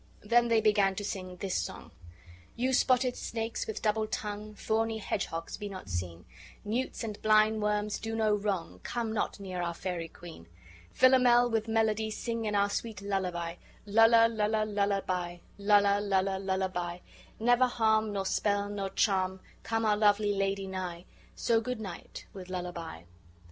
[0.23, 1.91] Then they began to sing this song:
[2.55, 6.25] "You spotted snakes, with double tongue, Thorny hedgehogs, be not seen;
[6.65, 10.47] Newts and blind worms do no wrong; Come not near our fairy queen:
[10.91, 16.97] "Philomel, with melody, Sing in our sweet lullaby; Lulla, lulla, lullaby; lulla, lulla, lullaby;
[17.39, 21.05] Never harm, nor spell, nor charm, Come our lovely lady nigh;
[21.35, 23.03] So, good night, with lullaby."